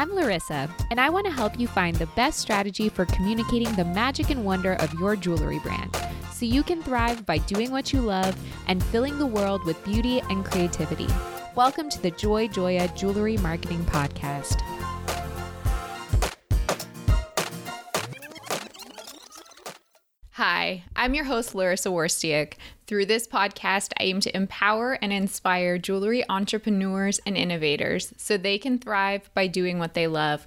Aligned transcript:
I'm 0.00 0.12
Laryssa, 0.12 0.70
and 0.90 0.98
I 0.98 1.10
want 1.10 1.26
to 1.26 1.30
help 1.30 1.60
you 1.60 1.68
find 1.68 1.94
the 1.94 2.06
best 2.16 2.38
strategy 2.38 2.88
for 2.88 3.04
communicating 3.04 3.70
the 3.74 3.84
magic 3.84 4.30
and 4.30 4.46
wonder 4.46 4.72
of 4.76 4.94
your 4.94 5.14
jewelry 5.14 5.58
brand 5.58 5.94
so 6.32 6.46
you 6.46 6.62
can 6.62 6.82
thrive 6.82 7.26
by 7.26 7.36
doing 7.36 7.70
what 7.70 7.92
you 7.92 8.00
love 8.00 8.34
and 8.66 8.82
filling 8.82 9.18
the 9.18 9.26
world 9.26 9.62
with 9.66 9.84
beauty 9.84 10.22
and 10.30 10.42
creativity. 10.42 11.06
Welcome 11.54 11.90
to 11.90 12.00
the 12.00 12.12
Joy 12.12 12.48
Joya 12.48 12.88
Jewelry 12.96 13.36
Marketing 13.36 13.84
Podcast. 13.84 14.62
Hi, 20.42 20.84
I'm 20.96 21.12
your 21.12 21.24
host, 21.24 21.52
Laryssa 21.52 21.92
Wirstiuk. 21.92 22.54
Through 22.86 23.04
this 23.04 23.28
podcast, 23.28 23.92
I 24.00 24.04
aim 24.04 24.20
to 24.20 24.34
empower 24.34 24.94
and 24.94 25.12
inspire 25.12 25.76
jewelry 25.76 26.24
entrepreneurs 26.30 27.20
and 27.26 27.36
innovators 27.36 28.14
so 28.16 28.38
they 28.38 28.56
can 28.56 28.78
thrive 28.78 29.28
by 29.34 29.48
doing 29.48 29.78
what 29.78 29.92
they 29.92 30.06
love. 30.06 30.46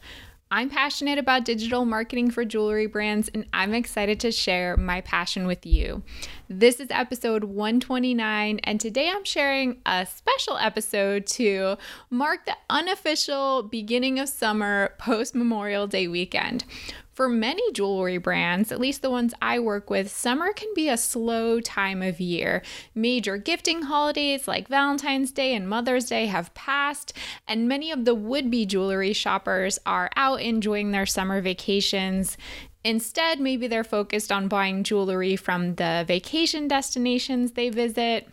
I'm 0.49 0.71
passionate 0.71 1.19
about 1.19 1.45
digital 1.45 1.85
marketing 1.85 2.31
for 2.31 2.43
jewelry 2.43 2.87
brands, 2.87 3.29
and 3.35 3.45
I'm 3.53 3.75
excited 3.75 4.19
to 4.21 4.31
share 4.31 4.77
my 4.77 5.01
passion 5.01 5.45
with 5.45 5.63
you. 5.63 6.01
This 6.49 6.79
is 6.79 6.87
episode 6.89 7.43
129, 7.43 8.61
and 8.63 8.79
today 8.79 9.09
I'm 9.09 9.23
sharing 9.23 9.77
a 9.85 10.07
special 10.07 10.57
episode 10.57 11.27
to 11.27 11.77
mark 12.09 12.45
the 12.45 12.55
unofficial 12.67 13.61
beginning 13.61 14.19
of 14.19 14.29
summer 14.29 14.93
post 14.97 15.35
Memorial 15.35 15.85
Day 15.85 16.07
weekend. 16.07 16.65
For 17.13 17.29
many 17.29 17.61
jewelry 17.73 18.17
brands, 18.17 18.71
at 18.71 18.79
least 18.79 19.03
the 19.03 19.09
ones 19.11 19.35
I 19.39 19.59
work 19.59 19.91
with, 19.91 20.09
summer 20.09 20.51
can 20.51 20.69
be 20.73 20.89
a 20.89 20.97
slow 20.97 21.59
time 21.59 22.01
of 22.01 22.19
year. 22.19 22.63
Major 22.95 23.37
gifting 23.37 23.83
holidays 23.83 24.47
like 24.47 24.67
Valentine's 24.67 25.31
Day 25.31 25.53
and 25.53 25.69
Mother's 25.69 26.05
Day 26.05 26.25
have 26.25 26.53
passed, 26.55 27.13
and 27.47 27.67
many 27.67 27.91
of 27.91 28.05
the 28.05 28.15
would 28.15 28.49
be 28.49 28.65
jewelry 28.65 29.13
shoppers 29.13 29.77
are 29.85 30.09
out 30.15 30.41
enjoying 30.41 30.89
their 30.89 31.05
summer 31.05 31.39
vacations. 31.39 32.35
Instead, 32.83 33.39
maybe 33.39 33.67
they're 33.67 33.83
focused 33.83 34.31
on 34.31 34.47
buying 34.47 34.83
jewelry 34.83 35.35
from 35.35 35.75
the 35.75 36.03
vacation 36.07 36.67
destinations 36.67 37.51
they 37.51 37.69
visit 37.69 38.27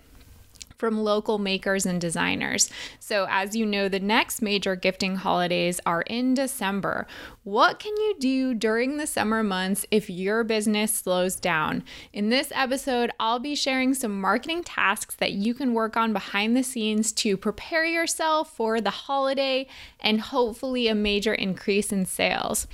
from 0.80 1.04
local 1.04 1.38
makers 1.38 1.84
and 1.84 2.00
designers. 2.00 2.70
So, 2.98 3.26
as 3.30 3.54
you 3.54 3.66
know, 3.66 3.88
the 3.88 4.00
next 4.00 4.40
major 4.40 4.74
gifting 4.74 5.16
holidays 5.16 5.78
are 5.84 6.02
in 6.02 6.32
December. 6.34 7.06
What 7.44 7.78
can 7.78 7.94
you 7.96 8.16
do 8.18 8.54
during 8.54 8.96
the 8.96 9.06
summer 9.06 9.42
months 9.42 9.86
if 9.90 10.08
your 10.08 10.42
business 10.42 10.92
slows 10.92 11.36
down? 11.36 11.84
In 12.12 12.30
this 12.30 12.50
episode, 12.54 13.10
I'll 13.20 13.38
be 13.38 13.54
sharing 13.54 13.92
some 13.92 14.20
marketing 14.20 14.64
tasks 14.64 15.14
that 15.16 15.32
you 15.32 15.52
can 15.52 15.74
work 15.74 15.96
on 15.96 16.14
behind 16.14 16.56
the 16.56 16.62
scenes 16.62 17.12
to 17.12 17.36
prepare 17.36 17.84
yourself 17.84 18.56
for 18.56 18.80
the 18.80 18.90
holiday 18.90 19.66
and 20.00 20.20
hopefully 20.20 20.88
a 20.88 20.94
major 20.94 21.34
increase 21.34 21.92
in 21.92 22.06
sales. 22.06 22.66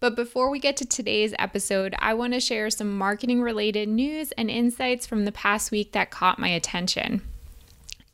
But 0.00 0.16
before 0.16 0.50
we 0.50 0.58
get 0.58 0.76
to 0.78 0.84
today's 0.84 1.34
episode, 1.38 1.94
I 1.98 2.12
want 2.12 2.34
to 2.34 2.40
share 2.40 2.68
some 2.68 2.98
marketing 2.98 3.40
related 3.40 3.88
news 3.88 4.32
and 4.32 4.50
insights 4.50 5.06
from 5.06 5.24
the 5.24 5.32
past 5.32 5.70
week 5.70 5.92
that 5.92 6.10
caught 6.10 6.38
my 6.38 6.48
attention. 6.48 7.22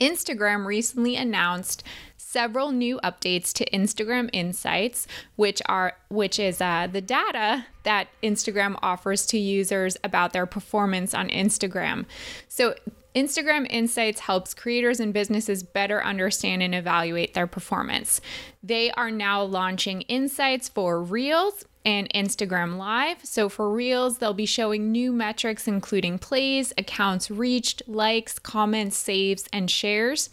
Instagram 0.01 0.67
recently 0.67 1.17
announced 1.17 1.83
several 2.17 2.71
new 2.71 3.01
updates 3.03 3.53
to 3.53 3.69
Instagram 3.71 4.31
Insights, 4.33 5.07
which 5.37 5.61
are 5.67 5.95
which 6.09 6.39
is 6.39 6.61
uh, 6.61 6.87
the 6.91 7.01
data 7.01 7.67
that 7.83 8.09
Instagram 8.23 8.79
offers 8.83 9.27
to 9.27 9.39
users 9.39 9.97
about 10.05 10.33
their 10.33 10.47
performance 10.47 11.13
on 11.13 11.29
Instagram. 11.29 12.07
So 12.49 12.75
Instagram 13.15 13.67
Insights 13.69 14.21
helps 14.21 14.55
creators 14.55 15.01
and 15.01 15.13
businesses 15.13 15.65
better 15.65 16.05
understand 16.05 16.63
and 16.63 16.75
evaluate 16.75 17.35
their 17.35 17.49
performance. 17.49 18.21
They 18.63 18.93
are 18.93 19.11
now 19.11 19.43
launching 19.43 20.03
insights 20.03 20.69
for 20.69 21.03
Reels 21.03 21.65
and 21.85 22.13
Instagram 22.15 22.77
Live. 22.77 23.25
So 23.25 23.49
for 23.49 23.71
Reels, 23.71 24.19
they'll 24.19 24.35
be 24.35 24.47
showing 24.47 24.93
new 24.93 25.13
metrics 25.13 25.67
including 25.67 26.19
plays, 26.19 26.73
accounts 26.77 27.31
reached, 27.31 27.83
likes, 27.87 28.39
comments, 28.39 28.97
saves, 28.97 29.49
and 29.53 29.71
shares. 29.71 30.31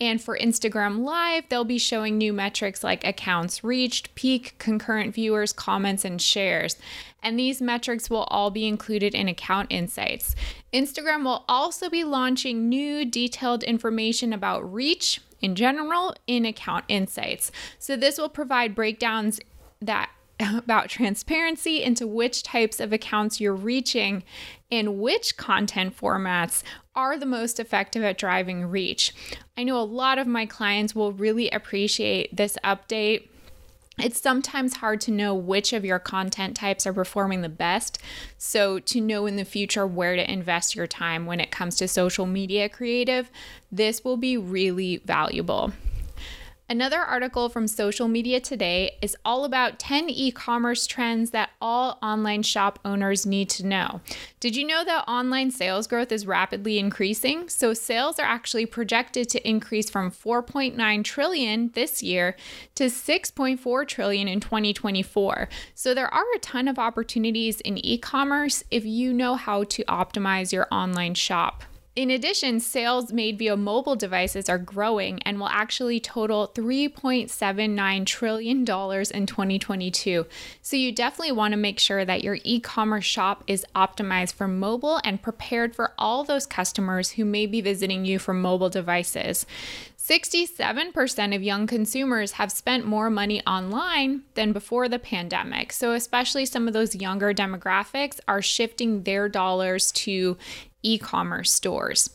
And 0.00 0.20
for 0.20 0.38
Instagram 0.38 1.04
Live, 1.04 1.44
they'll 1.48 1.64
be 1.64 1.78
showing 1.78 2.16
new 2.16 2.32
metrics 2.32 2.82
like 2.82 3.06
accounts 3.06 3.62
reached, 3.62 4.14
peak 4.14 4.54
concurrent 4.58 5.14
viewers, 5.14 5.52
comments, 5.52 6.06
and 6.06 6.20
shares. 6.20 6.78
And 7.22 7.38
these 7.38 7.60
metrics 7.60 8.08
will 8.08 8.24
all 8.24 8.50
be 8.50 8.66
included 8.66 9.14
in 9.14 9.28
account 9.28 9.68
insights. 9.70 10.34
Instagram 10.72 11.24
will 11.24 11.44
also 11.46 11.90
be 11.90 12.02
launching 12.02 12.68
new 12.68 13.04
detailed 13.04 13.62
information 13.62 14.32
about 14.32 14.72
reach 14.72 15.20
in 15.42 15.54
general 15.54 16.14
in 16.26 16.46
account 16.46 16.86
insights. 16.88 17.52
So 17.78 17.94
this 17.94 18.16
will 18.16 18.30
provide 18.30 18.74
breakdowns 18.74 19.38
that 19.82 20.10
about 20.56 20.88
transparency 20.88 21.82
into 21.82 22.06
which 22.06 22.42
types 22.42 22.80
of 22.80 22.92
accounts 22.92 23.40
you're 23.40 23.54
reaching 23.54 24.22
and 24.70 24.98
which 24.98 25.36
content 25.36 25.96
formats 25.96 26.62
are 26.94 27.18
the 27.18 27.26
most 27.26 27.60
effective 27.60 28.02
at 28.02 28.18
driving 28.18 28.66
reach. 28.66 29.12
I 29.56 29.64
know 29.64 29.78
a 29.78 29.82
lot 29.82 30.18
of 30.18 30.26
my 30.26 30.46
clients 30.46 30.94
will 30.94 31.12
really 31.12 31.50
appreciate 31.50 32.36
this 32.36 32.56
update. 32.64 33.28
It's 33.98 34.20
sometimes 34.20 34.76
hard 34.76 35.00
to 35.02 35.10
know 35.10 35.34
which 35.34 35.72
of 35.72 35.84
your 35.84 35.98
content 35.98 36.56
types 36.56 36.86
are 36.86 36.92
performing 36.92 37.42
the 37.42 37.50
best. 37.50 37.98
So, 38.38 38.78
to 38.78 39.00
know 39.00 39.26
in 39.26 39.36
the 39.36 39.44
future 39.44 39.86
where 39.86 40.16
to 40.16 40.32
invest 40.32 40.74
your 40.74 40.86
time 40.86 41.26
when 41.26 41.38
it 41.38 41.50
comes 41.50 41.76
to 41.76 41.88
social 41.88 42.24
media 42.24 42.70
creative, 42.70 43.30
this 43.70 44.02
will 44.02 44.16
be 44.16 44.38
really 44.38 45.02
valuable. 45.04 45.72
Another 46.70 47.00
article 47.00 47.48
from 47.48 47.66
Social 47.66 48.06
Media 48.06 48.38
Today 48.38 48.92
is 49.02 49.16
all 49.24 49.44
about 49.44 49.80
10 49.80 50.08
e 50.08 50.30
commerce 50.30 50.86
trends 50.86 51.30
that 51.32 51.50
all 51.60 51.98
online 52.00 52.44
shop 52.44 52.78
owners 52.84 53.26
need 53.26 53.50
to 53.50 53.66
know. 53.66 54.00
Did 54.38 54.54
you 54.54 54.64
know 54.64 54.84
that 54.84 55.08
online 55.08 55.50
sales 55.50 55.88
growth 55.88 56.12
is 56.12 56.28
rapidly 56.28 56.78
increasing? 56.78 57.48
So, 57.48 57.74
sales 57.74 58.20
are 58.20 58.24
actually 58.24 58.66
projected 58.66 59.28
to 59.30 59.48
increase 59.48 59.90
from 59.90 60.12
4.9 60.12 61.02
trillion 61.02 61.72
this 61.74 62.04
year 62.04 62.36
to 62.76 62.84
6.4 62.84 63.88
trillion 63.88 64.28
in 64.28 64.38
2024. 64.38 65.48
So, 65.74 65.92
there 65.92 66.14
are 66.14 66.24
a 66.36 66.38
ton 66.38 66.68
of 66.68 66.78
opportunities 66.78 67.60
in 67.62 67.84
e 67.84 67.98
commerce 67.98 68.62
if 68.70 68.84
you 68.84 69.12
know 69.12 69.34
how 69.34 69.64
to 69.64 69.82
optimize 69.86 70.52
your 70.52 70.68
online 70.70 71.14
shop. 71.14 71.64
In 71.96 72.08
addition, 72.08 72.60
sales 72.60 73.12
made 73.12 73.36
via 73.36 73.56
mobile 73.56 73.96
devices 73.96 74.48
are 74.48 74.58
growing 74.58 75.20
and 75.24 75.40
will 75.40 75.48
actually 75.48 75.98
total 75.98 76.46
$3.79 76.54 78.06
trillion 78.06 78.58
in 78.58 78.64
2022. 78.64 80.26
So, 80.62 80.76
you 80.76 80.92
definitely 80.92 81.32
want 81.32 81.50
to 81.52 81.56
make 81.56 81.80
sure 81.80 82.04
that 82.04 82.22
your 82.22 82.38
e 82.44 82.60
commerce 82.60 83.04
shop 83.04 83.42
is 83.48 83.66
optimized 83.74 84.34
for 84.34 84.46
mobile 84.46 85.00
and 85.02 85.20
prepared 85.20 85.74
for 85.74 85.92
all 85.98 86.22
those 86.22 86.46
customers 86.46 87.10
who 87.10 87.24
may 87.24 87.46
be 87.46 87.60
visiting 87.60 88.04
you 88.04 88.20
from 88.20 88.40
mobile 88.40 88.70
devices. 88.70 89.44
67% 89.98 91.36
of 91.36 91.42
young 91.42 91.66
consumers 91.66 92.32
have 92.32 92.50
spent 92.50 92.86
more 92.86 93.10
money 93.10 93.42
online 93.46 94.22
than 94.34 94.52
before 94.52 94.88
the 94.88 94.98
pandemic. 94.98 95.72
So, 95.72 95.92
especially 95.92 96.46
some 96.46 96.68
of 96.68 96.72
those 96.72 96.94
younger 96.94 97.34
demographics 97.34 98.20
are 98.28 98.42
shifting 98.42 99.02
their 99.02 99.28
dollars 99.28 99.92
to 99.92 100.38
e 100.82 100.98
commerce 100.98 101.52
stores. 101.52 102.10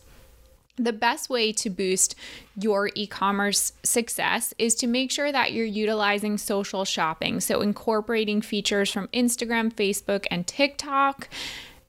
The 0.77 0.93
best 0.93 1.29
way 1.29 1.53
to 1.53 1.69
boost 1.69 2.15
your 2.59 2.89
e 2.95 3.07
commerce 3.07 3.71
success 3.83 4.53
is 4.57 4.75
to 4.75 4.87
make 4.87 5.09
sure 5.09 5.31
that 5.31 5.53
you're 5.53 5.65
utilizing 5.65 6.37
social 6.37 6.83
shopping. 6.83 7.39
So, 7.39 7.61
incorporating 7.61 8.41
features 8.41 8.91
from 8.91 9.07
Instagram, 9.09 9.73
Facebook, 9.73 10.25
and 10.29 10.45
TikTok. 10.45 11.29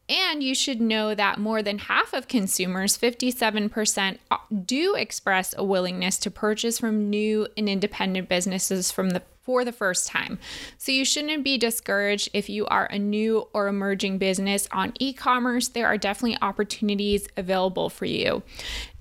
And 0.09 0.41
you 0.41 0.55
should 0.55 0.81
know 0.81 1.17
that 1.17 1.41
more 1.41 1.63
than 1.63 1.78
half 1.78 2.13
of 2.13 2.28
consumers, 2.28 2.97
57%, 2.97 4.19
uh, 4.31 4.37
do 4.65 4.95
express 4.95 5.53
a 5.59 5.65
willingness 5.65 6.17
to 6.19 6.31
purchase 6.31 6.79
from 6.79 7.11
new 7.11 7.49
and 7.57 7.69
independent 7.69 8.29
businesses 8.29 8.93
from 8.93 9.11
the 9.11 9.22
for 9.47 9.65
the 9.65 9.72
first 9.72 10.09
time. 10.09 10.41
So 10.77 10.91
you 10.91 11.04
shouldn't 11.04 11.45
be 11.45 11.57
discouraged 11.57 12.31
if 12.34 12.51
you 12.51 12.66
are 12.66 12.87
a 12.87 12.98
new 12.98 13.47
or 13.54 13.69
emerging 13.69 14.19
business 14.19 14.66
on 14.72 14.93
e 14.98 15.13
commerce. 15.13 15.69
There 15.69 15.87
are 15.87 15.97
definitely 15.97 16.37
opportunities 16.43 17.28
available 17.37 17.89
for 17.89 18.07
you. 18.07 18.43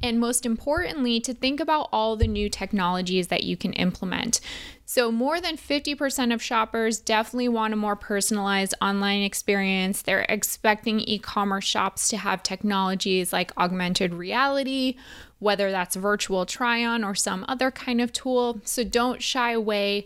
And 0.04 0.20
most 0.20 0.46
importantly, 0.46 1.20
to 1.22 1.34
think 1.34 1.60
about 1.60 1.90
all 1.92 2.16
the 2.16 2.28
new 2.28 2.48
technologies 2.48 3.30
that 3.30 3.44
you 3.44 3.58
can 3.58 3.74
implement. 3.74 4.40
So, 4.88 5.12
more 5.12 5.42
than 5.42 5.58
50% 5.58 6.32
of 6.32 6.44
shoppers 6.44 7.00
definitely 7.00 7.50
want 7.50 7.74
a 7.74 7.78
more 7.78 7.96
personalized 7.96 8.76
online 8.80 9.24
experience. 9.24 10.04
They're 10.04 10.28
expecting 10.30 11.00
e 11.00 11.18
commerce 11.18 11.66
shops 11.66 12.08
to 12.10 12.18
have 12.18 12.44
technologies 12.44 13.34
like 13.34 13.52
augmented 13.58 14.14
reality, 14.14 14.96
whether 15.40 15.72
that's 15.72 15.96
virtual 15.96 16.46
try 16.46 16.86
on 16.86 17.04
or 17.04 17.16
some 17.16 17.44
other 17.48 17.72
kind 17.72 18.00
of 18.00 18.14
tool. 18.14 18.62
So, 18.64 18.84
don't 18.84 19.24
shy 19.24 19.54
away 19.54 20.06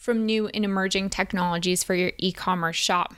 from 0.00 0.24
new 0.24 0.48
and 0.48 0.64
emerging 0.64 1.10
technologies 1.10 1.84
for 1.84 1.94
your 1.94 2.10
e 2.16 2.32
commerce 2.32 2.76
shop. 2.76 3.14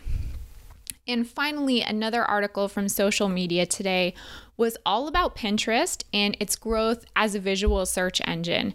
And 1.06 1.26
finally, 1.26 1.80
another 1.80 2.24
article 2.24 2.68
from 2.68 2.88
social 2.88 3.28
media 3.28 3.66
today 3.66 4.14
was 4.56 4.76
all 4.84 5.08
about 5.08 5.36
Pinterest 5.36 6.02
and 6.12 6.36
its 6.40 6.56
growth 6.56 7.04
as 7.16 7.34
a 7.34 7.40
visual 7.40 7.86
search 7.86 8.20
engine. 8.26 8.74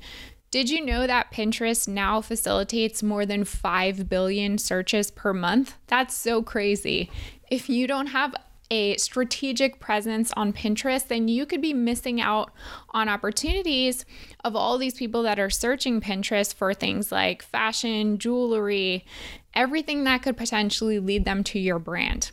Did 0.49 0.69
you 0.69 0.85
know 0.85 1.05
that 1.05 1.31
Pinterest 1.31 1.87
now 1.87 2.21
facilitates 2.21 3.03
more 3.03 3.25
than 3.25 3.43
5 3.43 4.07
billion 4.07 4.57
searches 4.57 5.11
per 5.11 5.33
month? 5.33 5.75
That's 5.87 6.15
so 6.15 6.41
crazy. 6.41 7.11
If 7.51 7.69
you 7.69 7.87
don't 7.87 8.07
have 8.07 8.33
a 8.69 8.97
strategic 8.97 9.79
presence 9.79 10.31
on 10.33 10.53
Pinterest, 10.53 11.07
then 11.07 11.27
you 11.27 11.45
could 11.45 11.61
be 11.61 11.73
missing 11.73 12.19
out 12.19 12.51
on 12.91 13.09
opportunities 13.09 14.05
of 14.43 14.55
all 14.55 14.77
these 14.77 14.95
people 14.95 15.23
that 15.23 15.39
are 15.39 15.49
searching 15.49 16.01
Pinterest 16.01 16.53
for 16.53 16.73
things 16.73 17.11
like 17.11 17.41
fashion, 17.41 18.17
jewelry, 18.17 19.05
everything 19.53 20.03
that 20.03 20.21
could 20.21 20.37
potentially 20.37 20.99
lead 20.99 21.25
them 21.25 21.43
to 21.45 21.59
your 21.59 21.79
brand. 21.79 22.31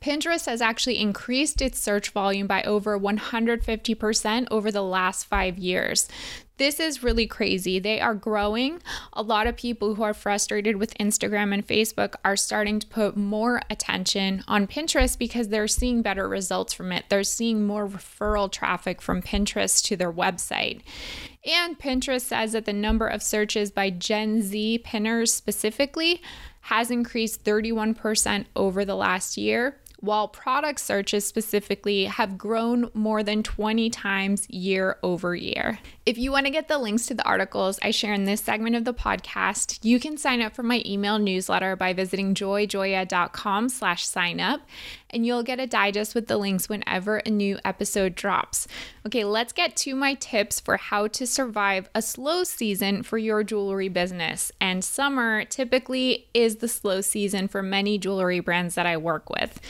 Pinterest 0.00 0.46
has 0.46 0.62
actually 0.62 0.98
increased 0.98 1.60
its 1.60 1.78
search 1.78 2.10
volume 2.10 2.46
by 2.46 2.62
over 2.62 2.98
150% 2.98 4.46
over 4.50 4.70
the 4.70 4.82
last 4.82 5.24
five 5.24 5.58
years. 5.58 6.08
This 6.60 6.78
is 6.78 7.02
really 7.02 7.26
crazy. 7.26 7.78
They 7.78 8.02
are 8.02 8.14
growing. 8.14 8.82
A 9.14 9.22
lot 9.22 9.46
of 9.46 9.56
people 9.56 9.94
who 9.94 10.02
are 10.02 10.12
frustrated 10.12 10.76
with 10.76 10.92
Instagram 10.98 11.54
and 11.54 11.66
Facebook 11.66 12.16
are 12.22 12.36
starting 12.36 12.78
to 12.80 12.86
put 12.86 13.16
more 13.16 13.62
attention 13.70 14.44
on 14.46 14.66
Pinterest 14.66 15.18
because 15.18 15.48
they're 15.48 15.66
seeing 15.66 16.02
better 16.02 16.28
results 16.28 16.74
from 16.74 16.92
it. 16.92 17.06
They're 17.08 17.24
seeing 17.24 17.66
more 17.66 17.88
referral 17.88 18.52
traffic 18.52 19.00
from 19.00 19.22
Pinterest 19.22 19.82
to 19.84 19.96
their 19.96 20.12
website. 20.12 20.82
And 21.46 21.78
Pinterest 21.78 22.26
says 22.26 22.52
that 22.52 22.66
the 22.66 22.74
number 22.74 23.06
of 23.06 23.22
searches 23.22 23.70
by 23.70 23.88
Gen 23.88 24.42
Z 24.42 24.82
pinners 24.84 25.32
specifically 25.32 26.20
has 26.64 26.90
increased 26.90 27.42
31% 27.42 28.44
over 28.54 28.84
the 28.84 28.96
last 28.96 29.38
year 29.38 29.78
while 30.00 30.28
product 30.28 30.80
searches 30.80 31.26
specifically 31.26 32.04
have 32.06 32.38
grown 32.38 32.90
more 32.94 33.22
than 33.22 33.42
20 33.42 33.90
times 33.90 34.48
year 34.50 34.98
over 35.02 35.34
year. 35.34 35.78
If 36.06 36.18
you 36.18 36.32
want 36.32 36.46
to 36.46 36.52
get 36.52 36.68
the 36.68 36.78
links 36.78 37.06
to 37.06 37.14
the 37.14 37.24
articles 37.24 37.78
I 37.82 37.90
share 37.90 38.14
in 38.14 38.24
this 38.24 38.40
segment 38.40 38.76
of 38.76 38.84
the 38.84 38.94
podcast, 38.94 39.78
you 39.82 40.00
can 40.00 40.16
sign 40.16 40.40
up 40.40 40.54
for 40.54 40.62
my 40.62 40.82
email 40.86 41.18
newsletter 41.18 41.76
by 41.76 41.92
visiting 41.92 42.34
joyjoya.com 42.34 43.68
slash 43.68 44.06
sign 44.06 44.40
up, 44.40 44.62
and 45.10 45.26
you'll 45.26 45.42
get 45.42 45.60
a 45.60 45.66
digest 45.66 46.14
with 46.14 46.26
the 46.26 46.38
links 46.38 46.68
whenever 46.68 47.18
a 47.18 47.30
new 47.30 47.58
episode 47.64 48.14
drops. 48.14 48.66
Okay, 49.06 49.24
let's 49.24 49.52
get 49.52 49.76
to 49.76 49.94
my 49.94 50.14
tips 50.14 50.60
for 50.60 50.76
how 50.76 51.06
to 51.08 51.26
survive 51.26 51.88
a 51.94 52.02
slow 52.02 52.44
season 52.44 53.02
for 53.02 53.18
your 53.18 53.42
jewelry 53.42 53.88
business. 53.88 54.52
And 54.60 54.84
summer 54.84 55.44
typically 55.44 56.26
is 56.34 56.56
the 56.56 56.68
slow 56.68 57.00
season 57.00 57.48
for 57.48 57.62
many 57.62 57.98
jewelry 57.98 58.40
brands 58.40 58.74
that 58.74 58.86
I 58.86 58.96
work 58.96 59.30
with. 59.30 59.60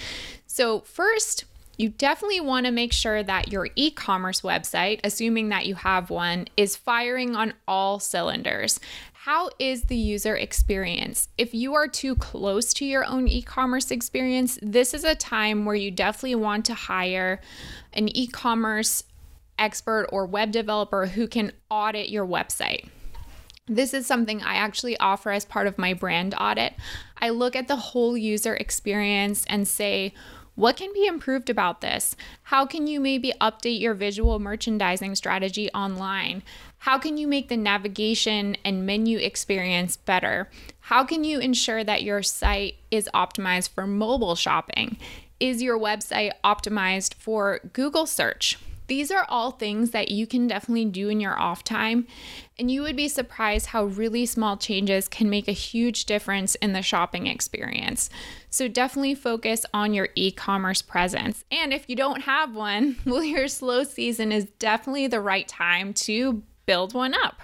So, 0.46 0.80
first, 0.80 1.44
you 1.80 1.88
definitely 1.88 2.40
want 2.40 2.66
to 2.66 2.72
make 2.72 2.92
sure 2.92 3.22
that 3.22 3.50
your 3.50 3.70
e 3.74 3.90
commerce 3.90 4.42
website, 4.42 5.00
assuming 5.02 5.48
that 5.48 5.64
you 5.64 5.76
have 5.76 6.10
one, 6.10 6.46
is 6.56 6.76
firing 6.76 7.34
on 7.34 7.54
all 7.66 7.98
cylinders. 7.98 8.78
How 9.24 9.50
is 9.58 9.82
the 9.82 9.98
user 9.98 10.34
experience? 10.34 11.28
If 11.36 11.52
you 11.52 11.74
are 11.74 11.86
too 11.86 12.16
close 12.16 12.72
to 12.72 12.86
your 12.86 13.04
own 13.04 13.28
e 13.28 13.42
commerce 13.42 13.90
experience, 13.90 14.58
this 14.62 14.94
is 14.94 15.04
a 15.04 15.14
time 15.14 15.66
where 15.66 15.74
you 15.74 15.90
definitely 15.90 16.36
want 16.36 16.64
to 16.64 16.74
hire 16.74 17.42
an 17.92 18.08
e 18.16 18.26
commerce 18.26 19.04
expert 19.58 20.06
or 20.10 20.24
web 20.24 20.52
developer 20.52 21.04
who 21.04 21.28
can 21.28 21.52
audit 21.68 22.08
your 22.08 22.26
website. 22.26 22.88
This 23.66 23.92
is 23.92 24.06
something 24.06 24.40
I 24.40 24.54
actually 24.54 24.96
offer 24.96 25.30
as 25.32 25.44
part 25.44 25.66
of 25.66 25.76
my 25.76 25.92
brand 25.92 26.34
audit. 26.40 26.72
I 27.20 27.28
look 27.28 27.54
at 27.54 27.68
the 27.68 27.76
whole 27.76 28.16
user 28.16 28.54
experience 28.54 29.44
and 29.48 29.68
say, 29.68 30.14
what 30.60 30.76
can 30.76 30.92
be 30.92 31.06
improved 31.06 31.48
about 31.48 31.80
this? 31.80 32.14
How 32.42 32.66
can 32.66 32.86
you 32.86 33.00
maybe 33.00 33.32
update 33.40 33.80
your 33.80 33.94
visual 33.94 34.38
merchandising 34.38 35.14
strategy 35.14 35.70
online? 35.70 36.42
How 36.80 36.98
can 36.98 37.16
you 37.16 37.26
make 37.26 37.48
the 37.48 37.56
navigation 37.56 38.58
and 38.62 38.84
menu 38.84 39.16
experience 39.16 39.96
better? 39.96 40.50
How 40.80 41.02
can 41.02 41.24
you 41.24 41.38
ensure 41.38 41.82
that 41.84 42.02
your 42.02 42.22
site 42.22 42.74
is 42.90 43.08
optimized 43.14 43.70
for 43.70 43.86
mobile 43.86 44.34
shopping? 44.34 44.98
Is 45.40 45.62
your 45.62 45.78
website 45.78 46.32
optimized 46.44 47.14
for 47.14 47.60
Google 47.72 48.04
search? 48.04 48.58
These 48.90 49.12
are 49.12 49.24
all 49.28 49.52
things 49.52 49.92
that 49.92 50.10
you 50.10 50.26
can 50.26 50.48
definitely 50.48 50.86
do 50.86 51.08
in 51.08 51.20
your 51.20 51.38
off 51.38 51.62
time, 51.62 52.08
and 52.58 52.68
you 52.68 52.82
would 52.82 52.96
be 52.96 53.06
surprised 53.06 53.66
how 53.66 53.84
really 53.84 54.26
small 54.26 54.56
changes 54.56 55.06
can 55.06 55.30
make 55.30 55.46
a 55.46 55.52
huge 55.52 56.06
difference 56.06 56.56
in 56.56 56.72
the 56.72 56.82
shopping 56.82 57.28
experience. 57.28 58.10
So, 58.50 58.66
definitely 58.66 59.14
focus 59.14 59.64
on 59.72 59.94
your 59.94 60.08
e 60.16 60.32
commerce 60.32 60.82
presence. 60.82 61.44
And 61.52 61.72
if 61.72 61.88
you 61.88 61.94
don't 61.94 62.22
have 62.22 62.56
one, 62.56 62.96
well, 63.06 63.22
your 63.22 63.46
slow 63.46 63.84
season 63.84 64.32
is 64.32 64.46
definitely 64.58 65.06
the 65.06 65.20
right 65.20 65.46
time 65.46 65.94
to 65.94 66.42
build 66.66 66.92
one 66.92 67.14
up. 67.14 67.42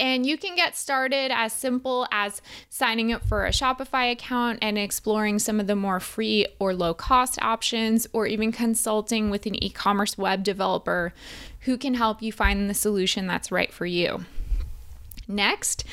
And 0.00 0.24
you 0.24 0.38
can 0.38 0.56
get 0.56 0.76
started 0.76 1.30
as 1.30 1.52
simple 1.52 2.08
as 2.10 2.40
signing 2.70 3.12
up 3.12 3.22
for 3.22 3.44
a 3.44 3.50
Shopify 3.50 4.10
account 4.10 4.58
and 4.62 4.78
exploring 4.78 5.38
some 5.38 5.60
of 5.60 5.66
the 5.66 5.76
more 5.76 6.00
free 6.00 6.46
or 6.58 6.72
low 6.72 6.94
cost 6.94 7.38
options, 7.42 8.06
or 8.14 8.26
even 8.26 8.50
consulting 8.50 9.28
with 9.28 9.44
an 9.44 9.62
e 9.62 9.68
commerce 9.68 10.16
web 10.16 10.42
developer 10.42 11.12
who 11.60 11.76
can 11.76 11.94
help 11.94 12.22
you 12.22 12.32
find 12.32 12.70
the 12.70 12.74
solution 12.74 13.26
that's 13.26 13.52
right 13.52 13.72
for 13.72 13.84
you. 13.84 14.24
Next, 15.28 15.84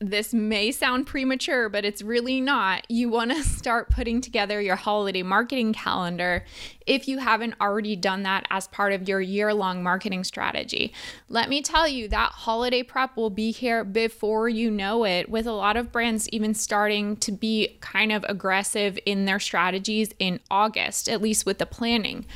this 0.00 0.34
may 0.34 0.70
sound 0.70 1.06
premature, 1.06 1.68
but 1.68 1.84
it's 1.84 2.02
really 2.02 2.40
not. 2.40 2.84
You 2.90 3.08
want 3.08 3.30
to 3.30 3.42
start 3.42 3.90
putting 3.90 4.20
together 4.20 4.60
your 4.60 4.76
holiday 4.76 5.22
marketing 5.22 5.72
calendar 5.72 6.44
if 6.86 7.08
you 7.08 7.18
haven't 7.18 7.54
already 7.60 7.96
done 7.96 8.22
that 8.24 8.46
as 8.50 8.68
part 8.68 8.92
of 8.92 9.08
your 9.08 9.20
year 9.20 9.54
long 9.54 9.82
marketing 9.82 10.24
strategy. 10.24 10.92
Let 11.28 11.48
me 11.48 11.62
tell 11.62 11.88
you, 11.88 12.08
that 12.08 12.32
holiday 12.32 12.82
prep 12.82 13.16
will 13.16 13.30
be 13.30 13.50
here 13.50 13.84
before 13.84 14.48
you 14.48 14.70
know 14.70 15.04
it, 15.04 15.30
with 15.30 15.46
a 15.46 15.52
lot 15.52 15.76
of 15.76 15.92
brands 15.92 16.28
even 16.30 16.54
starting 16.54 17.16
to 17.18 17.32
be 17.32 17.78
kind 17.80 18.12
of 18.12 18.24
aggressive 18.28 18.98
in 19.06 19.24
their 19.24 19.40
strategies 19.40 20.12
in 20.18 20.40
August, 20.50 21.08
at 21.08 21.22
least 21.22 21.46
with 21.46 21.58
the 21.58 21.66
planning. 21.66 22.26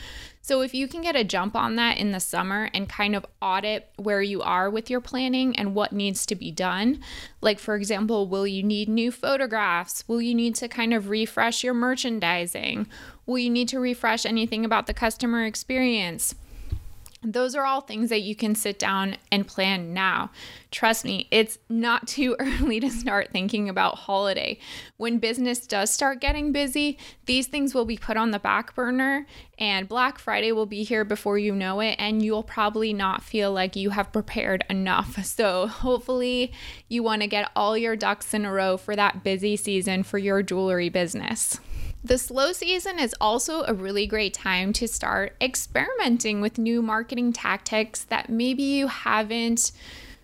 So, 0.48 0.62
if 0.62 0.72
you 0.72 0.88
can 0.88 1.02
get 1.02 1.14
a 1.14 1.24
jump 1.24 1.54
on 1.54 1.76
that 1.76 1.98
in 1.98 2.12
the 2.12 2.20
summer 2.20 2.70
and 2.72 2.88
kind 2.88 3.14
of 3.14 3.26
audit 3.42 3.90
where 3.96 4.22
you 4.22 4.40
are 4.40 4.70
with 4.70 4.88
your 4.88 5.02
planning 5.02 5.54
and 5.56 5.74
what 5.74 5.92
needs 5.92 6.24
to 6.24 6.34
be 6.34 6.50
done, 6.50 7.00
like 7.42 7.58
for 7.58 7.74
example, 7.74 8.26
will 8.26 8.46
you 8.46 8.62
need 8.62 8.88
new 8.88 9.12
photographs? 9.12 10.04
Will 10.08 10.22
you 10.22 10.34
need 10.34 10.54
to 10.54 10.66
kind 10.66 10.94
of 10.94 11.10
refresh 11.10 11.62
your 11.62 11.74
merchandising? 11.74 12.86
Will 13.26 13.36
you 13.36 13.50
need 13.50 13.68
to 13.68 13.78
refresh 13.78 14.24
anything 14.24 14.64
about 14.64 14.86
the 14.86 14.94
customer 14.94 15.44
experience? 15.44 16.34
Those 17.22 17.56
are 17.56 17.64
all 17.64 17.80
things 17.80 18.10
that 18.10 18.20
you 18.20 18.36
can 18.36 18.54
sit 18.54 18.78
down 18.78 19.16
and 19.32 19.46
plan 19.46 19.92
now. 19.92 20.30
Trust 20.70 21.04
me, 21.04 21.26
it's 21.30 21.58
not 21.68 22.06
too 22.08 22.36
early 22.38 22.78
to 22.80 22.90
start 22.90 23.30
thinking 23.32 23.68
about 23.68 23.96
holiday. 23.96 24.58
When 24.98 25.18
business 25.18 25.66
does 25.66 25.90
start 25.90 26.20
getting 26.20 26.52
busy, 26.52 26.96
these 27.26 27.48
things 27.48 27.74
will 27.74 27.84
be 27.84 27.96
put 27.96 28.16
on 28.16 28.30
the 28.30 28.38
back 28.38 28.74
burner, 28.74 29.26
and 29.58 29.88
Black 29.88 30.18
Friday 30.18 30.52
will 30.52 30.66
be 30.66 30.84
here 30.84 31.04
before 31.04 31.38
you 31.38 31.54
know 31.54 31.80
it, 31.80 31.96
and 31.98 32.22
you'll 32.22 32.44
probably 32.44 32.92
not 32.92 33.22
feel 33.22 33.52
like 33.52 33.74
you 33.74 33.90
have 33.90 34.12
prepared 34.12 34.64
enough. 34.68 35.16
So, 35.38 35.68
hopefully, 35.68 36.52
you 36.88 37.02
want 37.02 37.22
to 37.22 37.28
get 37.28 37.50
all 37.54 37.76
your 37.76 37.94
ducks 37.94 38.34
in 38.34 38.44
a 38.44 38.52
row 38.52 38.76
for 38.76 38.96
that 38.96 39.22
busy 39.22 39.56
season 39.56 40.02
for 40.02 40.18
your 40.18 40.42
jewelry 40.42 40.88
business. 40.88 41.60
The 42.04 42.18
slow 42.18 42.52
season 42.52 42.98
is 43.00 43.14
also 43.20 43.64
a 43.64 43.74
really 43.74 44.06
great 44.06 44.32
time 44.32 44.72
to 44.74 44.86
start 44.86 45.34
experimenting 45.40 46.40
with 46.40 46.56
new 46.56 46.80
marketing 46.80 47.32
tactics 47.32 48.04
that 48.04 48.30
maybe 48.30 48.62
you 48.62 48.86
haven't 48.86 49.72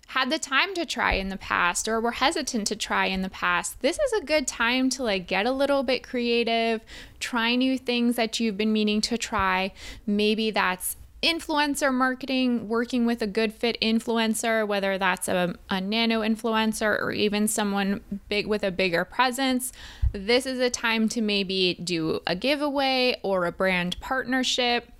had 0.07 0.29
the 0.29 0.39
time 0.39 0.73
to 0.75 0.85
try 0.85 1.13
in 1.13 1.29
the 1.29 1.37
past 1.37 1.87
or 1.87 1.99
were 1.99 2.11
hesitant 2.11 2.67
to 2.67 2.75
try 2.75 3.07
in 3.07 3.23
the 3.23 3.29
past. 3.29 3.81
This 3.81 3.99
is 3.99 4.13
a 4.13 4.23
good 4.23 4.47
time 4.47 4.89
to 4.91 5.03
like 5.03 5.27
get 5.27 5.45
a 5.45 5.51
little 5.51 5.83
bit 5.83 6.01
creative, 6.01 6.81
try 7.19 7.55
new 7.55 7.77
things 7.77 8.15
that 8.15 8.39
you've 8.39 8.57
been 8.57 8.71
meaning 8.71 9.01
to 9.01 9.17
try. 9.17 9.73
Maybe 10.07 10.51
that's 10.51 10.95
influencer 11.25 11.91
marketing, 11.91 12.67
working 12.67 13.07
with 13.07 13.19
a 13.19 13.27
good 13.27 13.51
fit 13.51 13.77
influencer, 13.81 14.65
whether 14.67 14.99
that's 14.99 15.27
a, 15.27 15.55
a 15.71 15.81
nano 15.81 16.21
influencer 16.21 17.01
or 17.01 17.11
even 17.11 17.47
someone 17.47 18.01
big 18.29 18.45
with 18.45 18.63
a 18.63 18.69
bigger 18.69 19.03
presence, 19.03 19.73
this 20.11 20.45
is 20.45 20.59
a 20.59 20.69
time 20.69 21.09
to 21.09 21.21
maybe 21.21 21.79
do 21.83 22.19
a 22.27 22.35
giveaway 22.35 23.19
or 23.23 23.45
a 23.45 23.51
brand 23.51 23.99
partnership. 23.99 24.91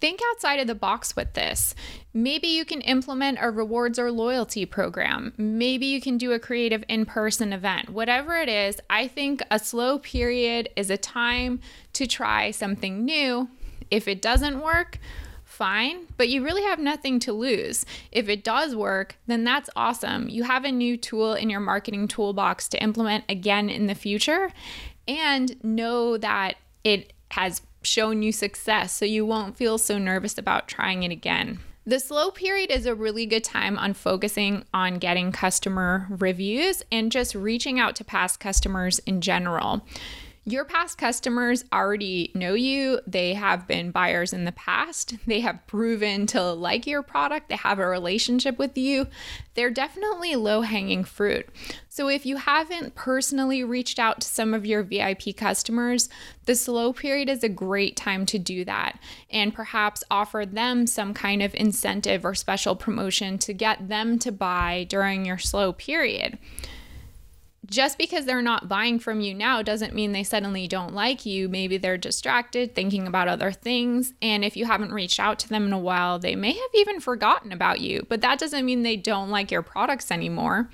Think 0.00 0.20
outside 0.30 0.60
of 0.60 0.68
the 0.68 0.74
box 0.74 1.16
with 1.16 1.34
this. 1.34 1.74
Maybe 2.14 2.46
you 2.46 2.64
can 2.64 2.80
implement 2.82 3.38
a 3.40 3.50
rewards 3.50 3.98
or 3.98 4.12
loyalty 4.12 4.64
program. 4.64 5.32
Maybe 5.36 5.86
you 5.86 6.00
can 6.00 6.16
do 6.16 6.30
a 6.30 6.38
creative 6.38 6.84
in 6.88 7.06
person 7.06 7.52
event. 7.52 7.90
Whatever 7.90 8.36
it 8.36 8.48
is, 8.48 8.80
I 8.88 9.08
think 9.08 9.42
a 9.50 9.58
slow 9.58 9.98
period 9.98 10.68
is 10.76 10.90
a 10.90 10.96
time 10.96 11.60
to 11.94 12.06
try 12.06 12.52
something 12.52 13.04
new. 13.04 13.48
If 13.90 14.06
it 14.06 14.22
doesn't 14.22 14.60
work, 14.60 14.98
fine, 15.52 16.06
but 16.16 16.28
you 16.28 16.42
really 16.42 16.62
have 16.62 16.78
nothing 16.78 17.20
to 17.20 17.32
lose. 17.32 17.84
If 18.10 18.28
it 18.28 18.42
does 18.42 18.74
work, 18.74 19.16
then 19.26 19.44
that's 19.44 19.68
awesome. 19.76 20.28
You 20.28 20.44
have 20.44 20.64
a 20.64 20.72
new 20.72 20.96
tool 20.96 21.34
in 21.34 21.50
your 21.50 21.60
marketing 21.60 22.08
toolbox 22.08 22.68
to 22.70 22.82
implement 22.82 23.24
again 23.28 23.68
in 23.68 23.86
the 23.86 23.94
future 23.94 24.50
and 25.06 25.62
know 25.62 26.16
that 26.16 26.56
it 26.84 27.12
has 27.32 27.62
shown 27.82 28.22
you 28.22 28.32
success 28.32 28.92
so 28.92 29.04
you 29.04 29.26
won't 29.26 29.56
feel 29.56 29.78
so 29.78 29.98
nervous 29.98 30.38
about 30.38 30.68
trying 30.68 31.02
it 31.02 31.12
again. 31.12 31.60
The 31.84 31.98
slow 31.98 32.30
period 32.30 32.70
is 32.70 32.86
a 32.86 32.94
really 32.94 33.26
good 33.26 33.42
time 33.42 33.76
on 33.76 33.94
focusing 33.94 34.64
on 34.72 34.98
getting 34.98 35.32
customer 35.32 36.06
reviews 36.08 36.82
and 36.92 37.10
just 37.10 37.34
reaching 37.34 37.80
out 37.80 37.96
to 37.96 38.04
past 38.04 38.38
customers 38.38 39.00
in 39.00 39.20
general. 39.20 39.84
Your 40.44 40.64
past 40.64 40.98
customers 40.98 41.64
already 41.72 42.32
know 42.34 42.54
you. 42.54 42.98
They 43.06 43.34
have 43.34 43.68
been 43.68 43.92
buyers 43.92 44.32
in 44.32 44.44
the 44.44 44.50
past. 44.50 45.14
They 45.24 45.38
have 45.38 45.64
proven 45.68 46.26
to 46.28 46.52
like 46.52 46.84
your 46.84 47.04
product. 47.04 47.48
They 47.48 47.54
have 47.54 47.78
a 47.78 47.86
relationship 47.86 48.58
with 48.58 48.76
you. 48.76 49.06
They're 49.54 49.70
definitely 49.70 50.34
low 50.34 50.62
hanging 50.62 51.04
fruit. 51.04 51.48
So, 51.88 52.08
if 52.08 52.26
you 52.26 52.38
haven't 52.38 52.96
personally 52.96 53.62
reached 53.62 54.00
out 54.00 54.22
to 54.22 54.26
some 54.26 54.52
of 54.52 54.66
your 54.66 54.82
VIP 54.82 55.36
customers, 55.36 56.08
the 56.46 56.56
slow 56.56 56.92
period 56.92 57.28
is 57.28 57.44
a 57.44 57.48
great 57.48 57.96
time 57.96 58.26
to 58.26 58.38
do 58.38 58.64
that 58.64 58.98
and 59.30 59.54
perhaps 59.54 60.02
offer 60.10 60.44
them 60.44 60.88
some 60.88 61.14
kind 61.14 61.40
of 61.40 61.54
incentive 61.54 62.24
or 62.24 62.34
special 62.34 62.74
promotion 62.74 63.38
to 63.38 63.52
get 63.52 63.88
them 63.88 64.18
to 64.18 64.32
buy 64.32 64.86
during 64.88 65.24
your 65.24 65.38
slow 65.38 65.72
period 65.72 66.36
just 67.72 67.96
because 67.96 68.26
they're 68.26 68.42
not 68.42 68.68
buying 68.68 68.98
from 68.98 69.20
you 69.20 69.34
now 69.34 69.62
doesn't 69.62 69.94
mean 69.94 70.12
they 70.12 70.22
suddenly 70.22 70.68
don't 70.68 70.92
like 70.94 71.24
you. 71.24 71.48
Maybe 71.48 71.78
they're 71.78 71.96
distracted, 71.96 72.74
thinking 72.74 73.06
about 73.06 73.28
other 73.28 73.50
things. 73.50 74.12
And 74.20 74.44
if 74.44 74.56
you 74.56 74.66
haven't 74.66 74.92
reached 74.92 75.18
out 75.18 75.38
to 75.40 75.48
them 75.48 75.64
in 75.64 75.72
a 75.72 75.78
while, 75.78 76.18
they 76.18 76.36
may 76.36 76.52
have 76.52 76.70
even 76.74 77.00
forgotten 77.00 77.50
about 77.50 77.80
you. 77.80 78.06
But 78.08 78.20
that 78.20 78.38
doesn't 78.38 78.66
mean 78.66 78.82
they 78.82 78.96
don't 78.96 79.30
like 79.30 79.50
your 79.50 79.62
products 79.62 80.10
anymore. 80.10 80.68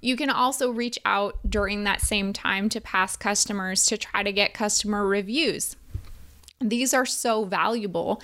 You 0.00 0.16
can 0.16 0.30
also 0.30 0.70
reach 0.70 0.98
out 1.04 1.38
during 1.48 1.84
that 1.84 2.00
same 2.00 2.32
time 2.32 2.68
to 2.70 2.80
past 2.80 3.20
customers 3.20 3.84
to 3.86 3.98
try 3.98 4.22
to 4.22 4.32
get 4.32 4.54
customer 4.54 5.06
reviews. 5.06 5.76
These 6.60 6.92
are 6.92 7.06
so 7.06 7.44
valuable. 7.44 8.20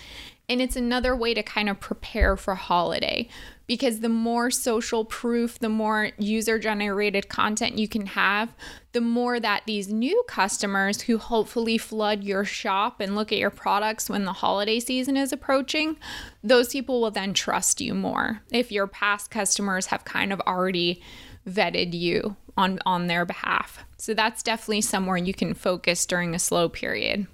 And 0.48 0.60
it's 0.60 0.76
another 0.76 1.16
way 1.16 1.32
to 1.32 1.42
kind 1.42 1.70
of 1.70 1.80
prepare 1.80 2.36
for 2.36 2.54
holiday 2.54 3.28
because 3.66 4.00
the 4.00 4.10
more 4.10 4.50
social 4.50 5.04
proof, 5.04 5.58
the 5.58 5.70
more 5.70 6.10
user 6.18 6.58
generated 6.58 7.30
content 7.30 7.78
you 7.78 7.88
can 7.88 8.06
have, 8.06 8.54
the 8.92 9.00
more 9.00 9.40
that 9.40 9.62
these 9.66 9.88
new 9.88 10.22
customers 10.28 11.02
who 11.02 11.16
hopefully 11.16 11.78
flood 11.78 12.22
your 12.22 12.44
shop 12.44 13.00
and 13.00 13.16
look 13.16 13.32
at 13.32 13.38
your 13.38 13.50
products 13.50 14.10
when 14.10 14.26
the 14.26 14.34
holiday 14.34 14.78
season 14.78 15.16
is 15.16 15.32
approaching, 15.32 15.96
those 16.42 16.68
people 16.68 17.00
will 17.00 17.10
then 17.10 17.32
trust 17.32 17.80
you 17.80 17.94
more 17.94 18.42
if 18.50 18.70
your 18.70 18.86
past 18.86 19.30
customers 19.30 19.86
have 19.86 20.04
kind 20.04 20.30
of 20.30 20.40
already 20.42 21.02
vetted 21.48 21.94
you 21.94 22.36
on 22.56 22.78
on 22.84 23.06
their 23.06 23.24
behalf. 23.24 23.84
So 23.96 24.12
that's 24.12 24.42
definitely 24.42 24.82
somewhere 24.82 25.16
you 25.16 25.32
can 25.34 25.54
focus 25.54 26.04
during 26.04 26.34
a 26.34 26.38
slow 26.38 26.68
period. 26.68 27.26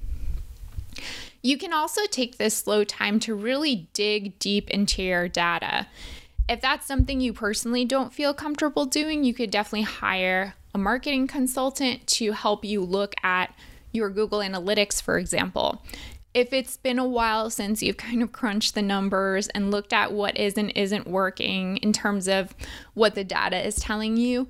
You 1.43 1.57
can 1.57 1.73
also 1.73 2.03
take 2.07 2.39
this 2.39 2.57
slow 2.57 2.85
time 2.85 3.21
to 3.21 3.35
really 3.35 3.89
dig 3.93 4.39
deep 4.39 4.71
into 4.71 5.03
your 5.03 5.29
data. 5.29 5.87
If 6.49 6.61
that's 6.61 6.87
something 6.87 7.21
you 7.21 7.33
personally 7.33 7.85
don't 7.85 8.13
feel 8.13 8.35
comfortable 8.35 8.85
doing, 8.85 9.25
you 9.25 9.33
could 9.33 9.51
definitely 9.51 9.83
hire 9.83 10.55
a 10.75 10.79
marketing 10.79 11.27
consultant 11.27 12.07
to 12.09 12.33
help 12.33 12.65
you 12.65 12.83
look 12.83 13.15
at 13.23 13.55
your 13.93 14.11
Google 14.11 14.41
Analytics, 14.41 15.01
for 15.01 15.19
example. 15.19 15.83
If 16.33 16.53
it's 16.53 16.77
been 16.77 16.99
a 16.99 17.07
while 17.07 17.51
since 17.51 17.83
you've 17.83 17.97
kind 17.97 18.23
of 18.23 18.31
crunched 18.31 18.75
the 18.75 18.83
numbers 18.83 19.49
and 19.49 19.71
looked 19.71 19.93
at 19.93 20.13
what 20.13 20.37
is 20.37 20.57
and 20.57 20.73
isn't 20.77 21.09
working 21.09 21.79
in 21.79 21.93
terms 21.93 22.29
of 22.29 22.55
what 22.95 23.17
the 23.17 23.25
data 23.25 23.65
is 23.65 23.77
telling 23.77 24.17
you, 24.17 24.47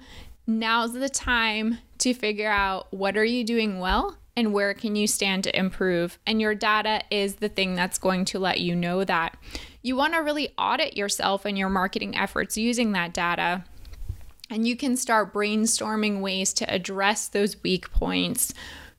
now's 0.46 0.92
the 0.92 1.08
time 1.08 1.78
to 1.98 2.12
figure 2.12 2.50
out 2.50 2.92
what 2.92 3.16
are 3.16 3.24
you 3.24 3.44
doing 3.44 3.78
well 3.78 4.16
and 4.40 4.54
where 4.54 4.72
can 4.72 4.96
you 4.96 5.06
stand 5.06 5.44
to 5.44 5.56
improve. 5.56 6.18
And 6.26 6.40
your 6.40 6.54
data 6.54 7.02
is 7.10 7.36
the 7.36 7.50
thing 7.50 7.74
that's 7.74 7.98
going 7.98 8.24
to 8.26 8.38
let 8.38 8.58
you 8.58 8.74
know 8.74 9.04
that. 9.04 9.36
You 9.82 9.96
want 9.96 10.14
to 10.14 10.20
really 10.20 10.52
audit 10.58 10.96
yourself 10.96 11.44
and 11.44 11.56
your 11.56 11.68
marketing 11.68 12.16
efforts 12.16 12.56
using 12.56 12.92
that 12.92 13.12
data. 13.12 13.64
And 14.48 14.66
you 14.66 14.76
can 14.76 14.96
start 14.96 15.34
brainstorming 15.34 16.20
ways 16.20 16.52
to 16.54 16.74
address 16.74 17.28
those 17.28 17.62
weak 17.62 17.92
points 17.92 18.52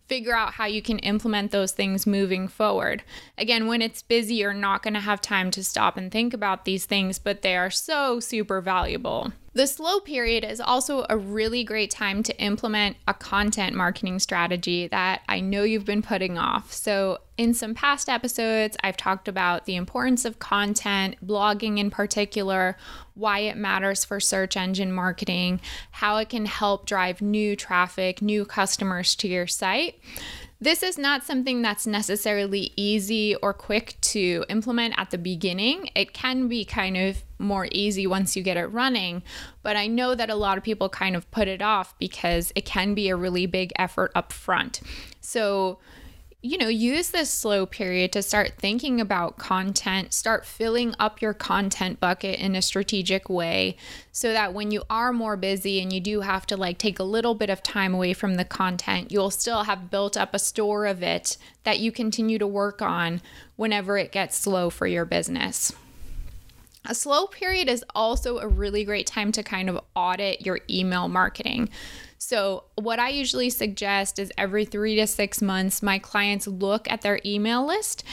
figure 0.08 0.36
out 0.36 0.56
how 0.56 0.66
you 0.66 0.82
can 0.82 1.00
implement 1.00 1.52
those 1.52 1.72
things 1.72 2.06
moving 2.06 2.46
forward. 2.46 3.02
Again, 3.38 3.66
when 3.66 3.82
it's 3.82 4.02
busy, 4.02 4.36
you're 4.36 4.54
not 4.54 4.84
going 4.84 4.94
to 4.94 5.00
have 5.00 5.22
time 5.22 5.52
to 5.52 5.64
stop 5.64 5.96
and 5.96 6.12
think 6.12 6.34
about 6.34 6.66
these 6.66 6.86
things, 6.86 7.18
but 7.18 7.44
they 7.44 7.56
are 7.56 7.70
so 7.70 8.20
super 8.20 8.60
valuable. 8.60 9.32
The 9.54 9.68
slow 9.68 10.00
period 10.00 10.46
is 10.46 10.62
also 10.62 11.06
a 11.10 11.18
really 11.18 11.66
great 11.66 11.92
time 11.92 12.24
to 12.24 12.42
implement 12.42 12.96
a 13.06 13.14
content 13.14 13.76
marketing 13.76 14.20
strategy 14.20 14.88
that 14.88 15.24
I 15.28 15.42
know 15.42 15.64
you've 15.64 15.84
been 15.84 16.02
putting 16.02 16.38
off. 16.38 16.72
So, 16.72 17.18
in 17.38 17.54
some 17.54 17.74
past 17.74 18.08
episodes, 18.08 18.78
I've 18.82 18.96
talked 18.96 19.28
about 19.28 19.66
the 19.66 19.76
importance 19.76 20.24
of 20.24 20.40
content, 20.40 21.16
blogging 21.26 21.80
in 21.80 21.90
particular, 21.90 22.78
why 23.14 23.40
it 23.40 23.58
matters 23.58 24.06
for 24.06 24.22
search 24.22 24.56
engine 24.56 24.94
marketing, 24.94 25.60
how 25.92 26.18
it 26.18 26.30
can 26.30 26.46
help 26.46 26.86
drive 26.86 27.22
new 27.22 27.58
traffic, 27.58 28.22
new 28.22 28.46
customers 28.46 29.16
to 29.16 29.28
your 29.28 29.48
site. 29.48 30.00
This 30.64 30.84
is 30.84 30.96
not 30.96 31.24
something 31.24 31.64
that's 31.64 31.88
necessarily 31.88 32.72
easy 32.76 33.36
or 33.38 33.52
quick 33.52 33.96
to 34.02 34.46
implement 34.48 34.94
at 34.96 35.10
the 35.10 35.18
beginning. 35.18 35.90
It 35.96 36.14
can 36.14 36.48
be 36.48 36.64
kind 36.66 36.96
of 36.96 37.24
more 37.40 37.68
easy 37.72 38.06
once 38.06 38.36
you 38.36 38.44
get 38.44 38.58
it 38.58 38.68
running, 38.68 39.24
but 39.64 39.76
I 39.76 39.88
know 39.88 40.14
that 40.14 40.30
a 40.30 40.36
lot 40.36 40.60
of 40.60 40.64
people 40.64 40.88
kind 40.88 41.16
of 41.16 41.30
put 41.32 41.48
it 41.48 41.64
off 41.64 41.98
because 41.98 42.54
it 42.54 42.64
can 42.64 42.94
be 42.94 43.10
a 43.10 43.16
really 43.16 43.48
big 43.48 43.72
effort 43.80 44.12
up 44.14 44.32
front. 44.32 44.82
So, 45.20 45.80
you 46.44 46.58
know, 46.58 46.68
use 46.68 47.12
this 47.12 47.30
slow 47.30 47.68
period 47.68 48.12
to 48.12 48.24
start 48.24 48.54
thinking 48.58 49.00
about 49.00 49.38
content, 49.38 50.12
start 50.12 50.44
filling 50.44 50.96
up 50.98 51.22
your 51.22 51.36
content 51.36 52.00
bucket 52.00 52.40
in 52.40 52.56
a 52.56 52.62
strategic 52.64 53.30
way 53.30 53.78
so 54.12 54.34
that 54.34 54.52
when 54.52 54.72
you 54.72 54.82
are 54.90 55.14
more 55.14 55.38
busy 55.38 55.80
and 55.80 55.94
you 55.94 56.00
do 56.00 56.22
have 56.22 56.48
to 56.48 56.58
like 56.58 56.80
take 56.80 56.98
a 56.98 57.04
little 57.04 57.36
bit 57.36 57.52
of 57.52 57.62
time 57.62 57.94
away 57.94 58.14
from 58.14 58.36
the 58.36 58.46
content, 58.46 59.12
you'll 59.12 59.30
still 59.30 59.64
have 59.64 59.92
built 59.92 60.18
up 60.18 60.34
a 60.34 60.40
store 60.40 60.88
of 60.88 61.04
it 61.04 61.38
that 61.64 61.80
you 61.80 61.92
continue 61.92 62.40
to 62.40 62.48
work 62.48 62.82
on 62.82 63.22
whenever 63.56 64.00
it 64.00 64.12
gets 64.12 64.36
slow 64.36 64.72
for 64.72 64.88
your 64.88 65.06
business. 65.06 65.72
A 66.86 66.96
slow 66.96 67.28
period 67.28 67.70
is 67.70 67.86
also 67.94 68.40
a 68.40 68.48
really 68.48 68.84
great 68.84 69.06
time 69.06 69.32
to 69.34 69.44
kind 69.44 69.70
of 69.70 69.80
audit 69.96 70.44
your 70.44 70.62
email 70.68 71.08
marketing. 71.08 71.70
So, 72.24 72.66
what 72.76 73.00
I 73.00 73.10
usually 73.10 73.50
suggest 73.50 74.20
is 74.20 74.32
every 74.38 74.64
three 74.64 74.96
to 74.98 75.08
six 75.08 75.42
months, 75.42 75.82
my 75.82 75.98
clients 75.98 76.46
look 76.46 76.88
at 76.88 77.02
their 77.02 77.20
email 77.26 77.66
list 77.66 78.04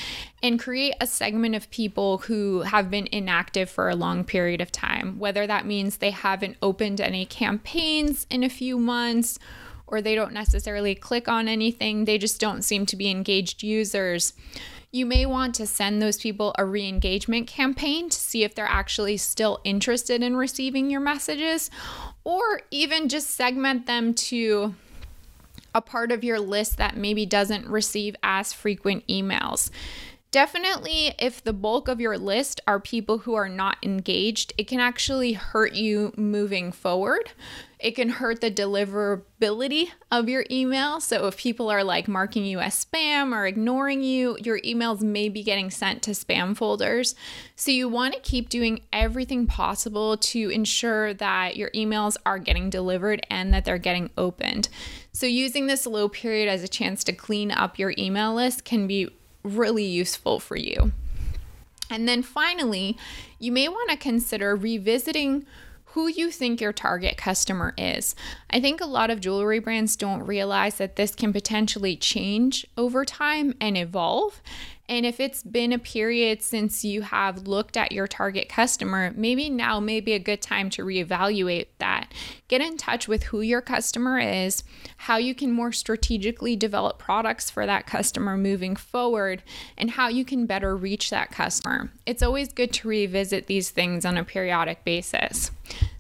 and 0.43 0.59
create 0.59 0.95
a 0.99 1.07
segment 1.07 1.55
of 1.55 1.71
people 1.71 2.17
who 2.17 2.63
have 2.63 2.91
been 2.91 3.07
inactive 3.13 3.69
for 3.69 3.91
a 3.91 3.95
long 3.95 4.25
period 4.25 4.63
of 4.63 4.73
time, 4.73 5.19
whether 5.19 5.47
that 5.47 5.67
means 5.67 5.99
they 5.99 6.11
haven't 6.11 6.57
opened 6.63 7.03
any 7.03 7.27
campaigns 7.27 8.27
in 8.31 8.43
a 8.43 8.49
few 8.49 8.79
months 8.79 9.39
or 9.87 10.01
they 10.01 10.15
don't 10.15 10.33
necessarily 10.33 10.95
click 10.95 11.29
on 11.29 11.47
anything, 11.47 12.07
they 12.07 12.17
just 12.17 12.41
don't 12.41 12.63
seem 12.63 12.87
to 12.87 12.97
be 12.97 13.11
engaged 13.11 13.63
users 13.63 14.33
you 14.91 15.05
may 15.05 15.27
want 15.27 15.55
to 15.57 15.67
send 15.67 16.01
those 16.01 16.19
people 16.19 16.55
a 16.59 16.65
re 16.65 16.87
engagement 16.87 17.47
campaign 17.47 18.09
to 18.09 18.17
see 18.17 18.45
if 18.45 18.55
they're 18.55 18.67
actually 18.67 19.17
still 19.17 19.61
interested 19.65 20.23
in 20.23 20.37
receiving 20.37 20.91
your 20.91 21.01
messages, 21.01 21.71
or 22.25 22.63
even 22.71 23.09
just 23.09 23.31
segment 23.31 23.87
them 23.87 24.15
to 24.15 24.75
a 25.75 25.83
part 25.83 26.11
of 26.11 26.25
your 26.25 26.41
list 26.41 26.79
that 26.79 26.97
maybe 26.97 27.27
doesn't 27.27 27.69
receive 27.69 28.17
as 28.23 28.53
frequent 28.53 29.07
emails. 29.07 29.71
Definitely, 30.31 31.15
if 31.19 31.43
the 31.43 31.53
bulk 31.55 31.89
of 31.89 32.01
your 32.01 32.19
list 32.19 32.61
are 32.67 32.81
people 32.81 33.19
who 33.19 33.35
are 33.35 33.49
not 33.49 33.79
engaged, 33.83 34.53
it 34.59 34.69
can 34.69 34.81
actually 34.81 35.33
hurt 35.33 35.75
you 35.75 36.13
moving 36.17 36.71
forward. 36.71 37.33
It 37.79 37.93
can 37.93 38.09
hurt 38.09 38.41
the 38.41 38.51
deliverability 38.51 39.91
of 40.11 40.29
your 40.29 40.45
email. 40.51 41.01
So, 41.01 41.29
if 41.29 41.37
people 41.37 41.71
are 41.71 41.85
like 41.85 42.09
marking 42.09 42.45
you 42.45 42.59
as 42.59 42.85
spam 42.85 43.33
or 43.33 43.47
ignoring 43.47 44.03
you, 44.03 44.37
your 44.43 44.59
emails 44.61 45.01
may 45.01 45.29
be 45.29 45.45
getting 45.45 45.71
sent 45.71 46.03
to 46.03 46.11
spam 46.11 46.57
folders. 46.57 47.15
So, 47.55 47.71
you 47.71 47.89
want 47.89 48.15
to 48.15 48.21
keep 48.21 48.49
doing 48.49 48.81
everything 48.93 49.47
possible 49.47 50.17
to 50.17 50.51
ensure 50.51 51.15
that 51.15 51.57
your 51.57 51.71
emails 51.71 52.17
are 52.27 52.41
getting 52.41 52.69
delivered 52.69 53.25
and 53.31 53.55
that 53.55 53.65
they're 53.65 53.79
getting 53.79 54.11
opened. 54.19 54.69
So, 55.13 55.27
using 55.27 55.69
this 55.69 55.87
low 55.87 56.09
period 56.09 56.49
as 56.49 56.65
a 56.65 56.69
chance 56.69 57.05
to 57.05 57.13
clean 57.13 57.53
up 57.53 57.79
your 57.79 57.95
email 57.97 58.35
list 58.35 58.65
can 58.65 58.89
be 58.89 59.09
really 59.45 59.85
useful 59.85 60.41
for 60.41 60.57
you. 60.57 60.91
And 61.91 62.09
then 62.09 62.23
finally, 62.23 62.97
you 63.39 63.53
may 63.53 63.69
want 63.69 63.91
to 63.91 63.97
consider 63.97 64.55
revisiting 64.55 65.47
who 65.93 66.07
you 66.09 66.31
think 66.31 66.61
your 66.61 66.73
target 66.73 67.17
customer 67.17 67.73
is. 67.79 68.15
I 68.51 68.61
think 68.61 68.81
a 68.81 68.87
lot 68.87 69.11
of 69.11 69.21
jewelry 69.21 69.59
brands 69.59 69.97
don't 69.97 70.27
realize 70.27 70.77
that 70.77 70.97
this 70.97 71.15
can 71.15 71.33
potentially 71.33 71.97
change 71.97 72.67
over 72.77 73.05
time 73.05 73.55
and 73.61 73.77
evolve. 73.77 74.43
And 74.89 75.05
if 75.05 75.21
it's 75.21 75.43
been 75.43 75.73
a 75.73 75.79
period 75.79 76.43
since 76.43 76.85
you 76.85 77.03
have 77.03 77.47
looked 77.47 77.77
at 77.77 77.93
your 77.93 78.07
target 78.07 78.49
customer, 78.49 79.13
maybe 79.15 79.51
now 79.51 79.81
may 79.81 80.01
be 80.01 80.15
a 80.15 80.19
good 80.19 80.41
time 80.41 80.71
to 80.71 80.85
reevaluate 80.85 81.67
that. 81.79 82.13
Get 82.49 82.63
in 82.63 82.79
touch 82.79 83.07
with 83.07 83.25
who 83.25 83.43
your 83.43 83.61
customer 83.61 84.19
is, 84.19 84.65
how 84.97 85.19
you 85.19 85.35
can 85.35 85.53
more 85.53 85.73
strategically 85.73 86.57
develop 86.57 86.99
products 86.99 87.51
for 87.51 87.67
that 87.67 87.87
customer 87.87 88.39
moving 88.39 88.77
forward, 88.77 89.43
and 89.77 89.91
how 89.91 90.09
you 90.09 90.25
can 90.25 90.47
better 90.47 90.75
reach 90.75 91.11
that 91.11 91.31
customer. 91.31 91.91
It's 92.07 92.23
always 92.23 92.53
good 92.53 92.73
to 92.75 92.89
revisit 92.89 93.47
these 93.47 93.69
things 93.69 94.07
on 94.07 94.17
a 94.17 94.25
periodic 94.25 94.85
basis. 94.85 95.51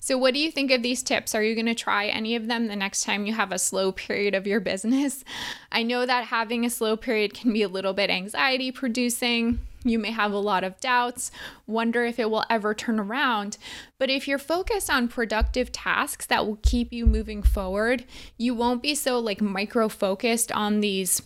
So, 0.09 0.17
what 0.17 0.33
do 0.33 0.41
you 0.41 0.51
think 0.51 0.71
of 0.71 0.83
these 0.83 1.03
tips? 1.03 1.35
Are 1.35 1.43
you 1.43 1.55
going 1.55 1.67
to 1.67 1.75
try 1.75 2.07
any 2.07 2.35
of 2.35 2.47
them 2.47 2.67
the 2.67 2.77
next 2.77 3.05
time 3.05 3.27
you 3.27 3.35
have 3.35 3.53
a 3.53 3.59
slow 3.59 3.93
period 3.93 4.35
of 4.35 4.47
your 4.47 4.59
business? 4.59 5.23
I 5.71 5.83
know 5.83 6.07
that 6.07 6.25
having 6.25 6.65
a 6.65 6.71
slow 6.71 6.97
period 6.97 7.35
can 7.35 7.53
be 7.53 7.61
a 7.61 7.69
little 7.69 7.93
bit 7.93 8.09
anxiety 8.09 8.73
producing. 8.73 9.59
You 9.85 9.99
may 9.99 10.11
have 10.13 10.33
a 10.33 10.39
lot 10.39 10.65
of 10.65 10.81
doubts, 10.81 11.31
wonder 11.67 12.07
if 12.07 12.19
it 12.19 12.31
will 12.31 12.47
ever 12.49 12.73
turn 12.73 12.99
around. 12.99 13.59
But 13.99 14.09
if 14.09 14.27
you're 14.27 14.39
focused 14.39 14.89
on 14.89 15.09
productive 15.09 15.73
tasks 15.73 16.25
that 16.25 16.47
will 16.47 16.59
keep 16.63 16.91
you 16.91 17.05
moving 17.05 17.43
forward, 17.43 18.07
you 18.39 18.55
won't 18.55 18.83
be 18.83 18.95
so 18.95 19.19
like 19.19 19.43
micro 19.43 19.91
focused 19.91 20.51
on 20.51 20.81
these 20.81 21.21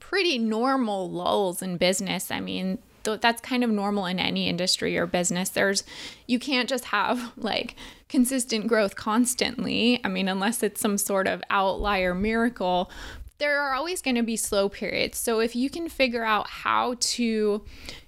pretty 0.00 0.38
normal 0.38 1.08
lulls 1.08 1.62
in 1.62 1.76
business. 1.76 2.32
I 2.32 2.40
mean, 2.40 2.78
that's 3.14 3.40
kind 3.40 3.62
of 3.62 3.70
normal 3.70 4.06
in 4.06 4.18
any 4.18 4.48
industry 4.48 4.98
or 4.98 5.06
business. 5.06 5.50
There's 5.50 5.84
you 6.26 6.40
can't 6.40 6.68
just 6.68 6.86
have 6.86 7.32
like 7.36 7.76
consistent 8.08 8.66
growth 8.66 8.96
constantly. 8.96 10.00
I 10.02 10.08
mean, 10.08 10.28
unless 10.28 10.64
it's 10.64 10.80
some 10.80 10.98
sort 10.98 11.28
of 11.28 11.44
outlier 11.50 12.14
miracle, 12.14 12.90
there 13.38 13.60
are 13.60 13.74
always 13.74 14.00
going 14.00 14.16
to 14.16 14.22
be 14.22 14.36
slow 14.36 14.68
periods. 14.68 15.18
So 15.18 15.40
if 15.40 15.54
you 15.54 15.68
can 15.68 15.88
figure 15.88 16.24
out 16.24 16.48
how 16.48 16.96
to 16.98 17.62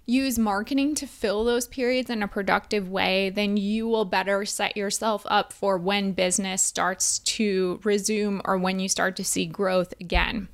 use 0.06 0.38
marketing 0.38 0.94
to 0.94 1.06
fill 1.06 1.44
those 1.44 1.66
periods 1.66 2.08
in 2.08 2.22
a 2.22 2.28
productive 2.28 2.88
way, 2.88 3.28
then 3.28 3.58
you 3.58 3.86
will 3.86 4.06
better 4.06 4.46
set 4.46 4.74
yourself 4.74 5.22
up 5.26 5.52
for 5.52 5.76
when 5.76 6.12
business 6.12 6.62
starts 6.62 7.18
to 7.18 7.78
resume 7.84 8.40
or 8.46 8.56
when 8.56 8.80
you 8.80 8.88
start 8.88 9.16
to 9.16 9.24
see 9.24 9.44
growth 9.44 9.92
again. 10.00 10.48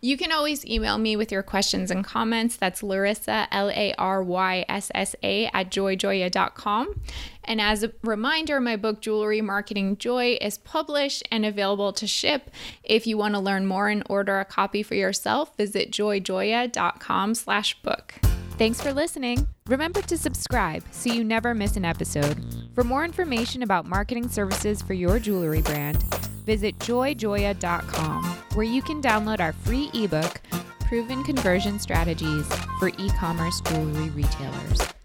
You 0.00 0.16
can 0.16 0.32
always 0.32 0.64
email 0.64 0.96
me 0.98 1.16
with 1.16 1.30
your 1.30 1.42
questions 1.42 1.90
and 1.90 2.04
comments. 2.04 2.56
That's 2.56 2.82
Laryssa, 2.82 3.46
L 3.50 3.70
A 3.70 3.94
R 3.98 4.22
Y 4.22 4.64
S 4.68 4.90
S 4.94 5.14
A, 5.22 5.46
at 5.46 5.70
joyjoya.com. 5.70 7.00
And 7.44 7.60
as 7.60 7.82
a 7.82 7.92
reminder, 8.02 8.60
my 8.60 8.76
book 8.76 9.00
Jewelry 9.00 9.40
Marketing 9.40 9.96
Joy 9.96 10.38
is 10.40 10.58
published 10.58 11.22
and 11.30 11.44
available 11.44 11.92
to 11.94 12.06
ship. 12.06 12.50
If 12.82 13.06
you 13.06 13.18
want 13.18 13.34
to 13.34 13.40
learn 13.40 13.66
more 13.66 13.88
and 13.88 14.02
order 14.08 14.40
a 14.40 14.44
copy 14.44 14.82
for 14.82 14.94
yourself, 14.94 15.56
visit 15.56 15.90
joyjoya.com 15.90 17.34
slash 17.34 17.80
book. 17.82 18.14
Thanks 18.60 18.80
for 18.80 18.92
listening. 18.92 19.48
Remember 19.66 20.02
to 20.02 20.18
subscribe 20.18 20.84
so 20.90 21.12
you 21.12 21.24
never 21.24 21.54
miss 21.54 21.76
an 21.76 21.84
episode. 21.84 22.44
For 22.74 22.84
more 22.84 23.04
information 23.04 23.62
about 23.62 23.86
marketing 23.86 24.28
services 24.28 24.82
for 24.82 24.92
your 24.92 25.18
jewelry 25.18 25.62
brand, 25.62 26.02
visit 26.44 26.78
joyjoya.com, 26.78 28.36
where 28.54 28.66
you 28.66 28.82
can 28.82 29.00
download 29.00 29.40
our 29.40 29.52
free 29.52 29.90
ebook, 29.94 30.40
Proven 30.80 31.22
Conversion 31.24 31.78
Strategies 31.78 32.46
for 32.78 32.88
E 32.88 33.10
commerce 33.18 33.60
jewelry 33.60 34.10
retailers. 34.10 34.99